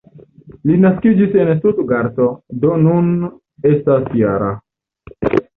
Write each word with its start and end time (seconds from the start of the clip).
Li 0.69 0.77
naskiĝis 0.85 1.35
en 1.43 1.51
Stutgarto, 1.59 2.31
do 2.65 2.73
nun 2.87 3.13
estas 3.75 4.09
-jara. 4.15 4.53